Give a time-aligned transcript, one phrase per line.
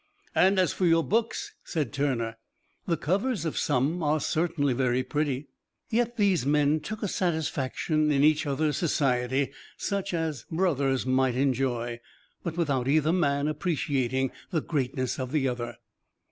[0.33, 2.37] "And as for your books," said Turner,
[2.87, 5.49] "the covers of some are certainly very pretty."
[5.91, 11.99] Yet these men took a satisfaction in each other's society, such as brothers might enjoy,
[12.41, 15.77] but without either man appreciating the greatness of the other.